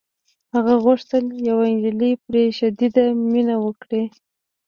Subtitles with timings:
[0.53, 4.03] هغه غوښتل یوه نجلۍ پرې شدیده مینه وکړي